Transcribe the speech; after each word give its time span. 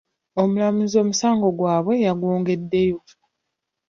Omulamuzi 0.41 0.95
omusango 1.03 1.47
gwabwe 1.57 1.93
yagwongeddeyo. 2.05 2.99